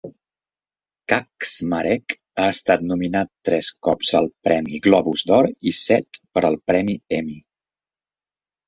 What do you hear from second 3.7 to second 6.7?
cops al premi Globus d'Or i set per al